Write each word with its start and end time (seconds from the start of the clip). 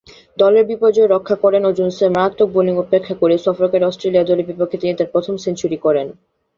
দলের 0.37 0.63
বিপর্যয় 0.71 1.09
রক্ষা 1.09 1.35
করেন 1.43 1.61
ও 1.65 1.75
জোন্সের 1.77 2.09
মারাত্মক 2.11 2.49
বোলিং 2.55 2.75
উপেক্ষা 2.77 3.15
করে 3.21 3.35
সফরকারী 3.45 3.83
অস্ট্রেলিয়া 3.85 4.27
দলের 4.29 4.47
বিপক্ষে 4.49 4.77
তিনি 4.81 4.93
তাঁর 4.97 5.11
প্রথম 5.13 5.33
সেঞ্চুরি 5.37 5.77
করেন। 5.85 6.07